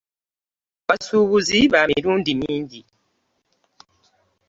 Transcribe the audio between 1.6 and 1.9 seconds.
ba